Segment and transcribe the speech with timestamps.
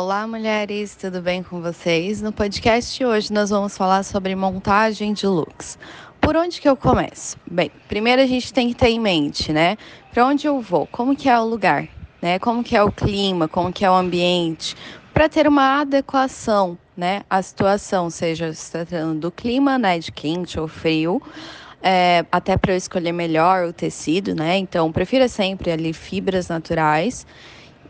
[0.00, 2.22] Olá, mulheres, tudo bem com vocês?
[2.22, 5.76] No podcast de hoje nós vamos falar sobre montagem de looks.
[6.20, 7.36] Por onde que eu começo?
[7.44, 9.76] Bem, primeiro a gente tem que ter em mente, né?
[10.12, 10.86] Para onde eu vou?
[10.86, 11.88] Como que é o lugar?
[12.22, 12.38] Né?
[12.38, 13.48] Como que é o clima?
[13.48, 14.76] Como que é o ambiente?
[15.12, 20.60] Para ter uma adequação, né, à situação, seja se tratando do clima, né, de quente
[20.60, 21.20] ou frio,
[21.82, 24.58] é, até para eu escolher melhor o tecido, né?
[24.58, 27.26] Então, prefira sempre ali fibras naturais.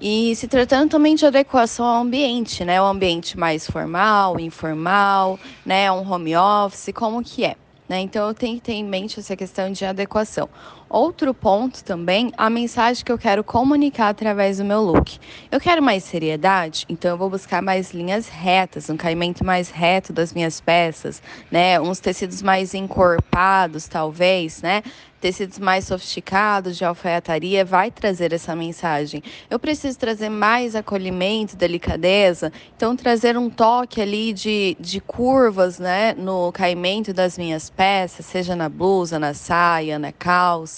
[0.01, 2.81] E se tratando também de adequação ao ambiente, né?
[2.81, 5.91] O ambiente mais formal, informal, né?
[5.91, 7.57] Um home office, como que é?
[7.89, 8.01] Né?
[8.01, 10.49] Então eu tenho que ter em mente essa questão de adequação.
[10.91, 15.19] Outro ponto também, a mensagem que eu quero comunicar através do meu look.
[15.51, 20.15] Eu quero mais seriedade, então eu vou buscar mais linhas retas, um caimento mais reto
[20.15, 21.79] das minhas peças, né?
[21.79, 24.83] Uns tecidos mais encorpados, talvez, né?
[25.21, 29.23] tecidos mais sofisticados de alfaiataria vai trazer essa mensagem.
[29.51, 36.15] Eu preciso trazer mais acolhimento, delicadeza, então trazer um toque ali de, de curvas, né,
[36.15, 40.78] no caimento das minhas peças, seja na blusa, na saia, na calça,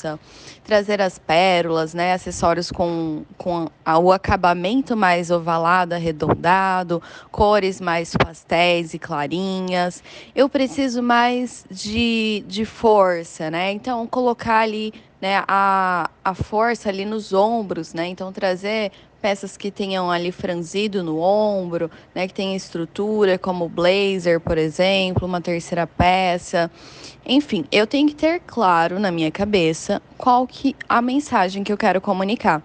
[0.64, 3.68] trazer as pérolas, né, acessórios com, com
[4.02, 10.02] o acabamento mais ovalado, arredondado, cores mais pastéis e clarinhas.
[10.34, 13.72] Eu preciso mais de, de força, né?
[13.72, 18.06] Então, colocar ali né, a, a força ali nos ombros, né?
[18.06, 24.40] Então, trazer peças que tenham ali franzido no ombro, né, que tenha estrutura, como blazer,
[24.40, 26.70] por exemplo, uma terceira peça.
[27.26, 31.76] Enfim, eu tenho que ter claro na minha cabeça qual que a mensagem que eu
[31.76, 32.62] quero comunicar.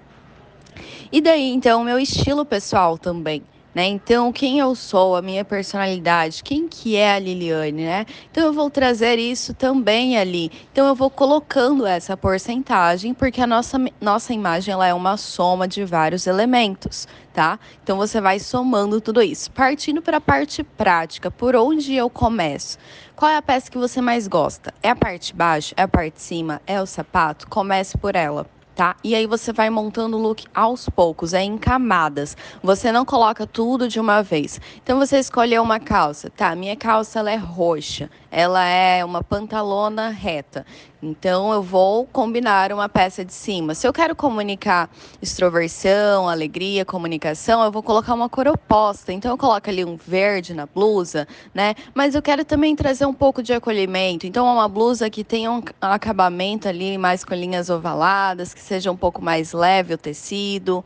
[1.12, 3.44] E daí, então, meu estilo pessoal também
[3.76, 3.86] né?
[3.86, 8.06] Então, quem eu sou, a minha personalidade, quem que é a Liliane, né?
[8.32, 10.50] Então, eu vou trazer isso também ali.
[10.72, 15.68] Então, eu vou colocando essa porcentagem, porque a nossa, nossa imagem ela é uma soma
[15.68, 17.60] de vários elementos, tá?
[17.84, 19.52] Então, você vai somando tudo isso.
[19.52, 22.78] Partindo para a parte prática, por onde eu começo?
[23.14, 24.74] Qual é a peça que você mais gosta?
[24.82, 25.74] É a parte de baixo?
[25.76, 26.62] É a parte de cima?
[26.66, 27.48] É o sapato?
[27.50, 28.96] Comece por ela tá?
[29.04, 32.36] E aí você vai montando o look aos poucos, é em camadas.
[32.62, 34.60] Você não coloca tudo de uma vez.
[34.84, 36.54] Então você escolheu uma calça, tá?
[36.56, 40.66] Minha calça ela é roxa, ela é uma pantalona reta.
[41.06, 43.76] Então eu vou combinar uma peça de cima.
[43.76, 44.90] Se eu quero comunicar
[45.22, 49.14] extroversão, alegria, comunicação, eu vou colocar uma cor oposta.
[49.14, 51.76] Então eu coloco ali um verde na blusa, né?
[51.94, 54.26] Mas eu quero também trazer um pouco de acolhimento.
[54.26, 58.92] Então é uma blusa que tenha um acabamento ali mais com linhas ovaladas, que seja
[58.92, 60.84] um pouco mais leve o tecido.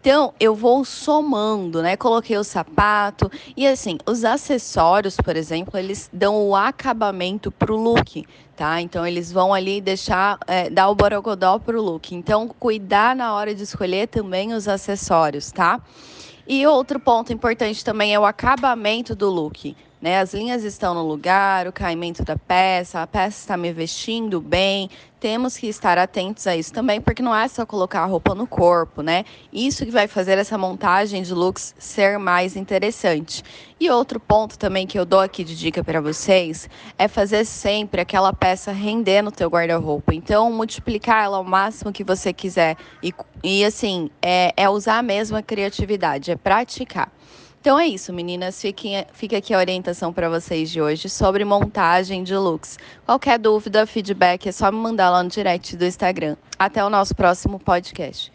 [0.00, 1.96] Então, eu vou somando, né?
[1.96, 8.24] Coloquei o sapato e assim, os acessórios, por exemplo, eles dão o acabamento pro look,
[8.56, 8.80] tá?
[8.80, 12.14] Então, eles vão ali deixar, é, dar o borogodó pro look.
[12.14, 15.80] Então, cuidar na hora de escolher também os acessórios, tá?
[16.46, 19.76] E outro ponto importante também é o acabamento do look.
[20.00, 20.20] Né?
[20.20, 24.88] As linhas estão no lugar, o caimento da peça, a peça está me vestindo bem.
[25.18, 28.46] Temos que estar atentos a isso também, porque não é só colocar a roupa no
[28.46, 29.24] corpo, né?
[29.52, 33.42] Isso que vai fazer essa montagem de looks ser mais interessante.
[33.80, 38.00] E outro ponto também que eu dou aqui de dica para vocês é fazer sempre
[38.00, 40.14] aquela peça render no teu guarda-roupa.
[40.14, 42.76] Então, multiplicar ela ao máximo que você quiser.
[43.02, 47.10] E, e assim, é, é usar a mesma criatividade, é praticar.
[47.68, 48.58] Então é isso, meninas.
[48.62, 52.78] Fiquem, fica aqui a orientação para vocês de hoje sobre montagem de looks.
[53.04, 56.34] Qualquer dúvida, feedback, é só me mandar lá no direct do Instagram.
[56.58, 58.32] Até o nosso próximo podcast.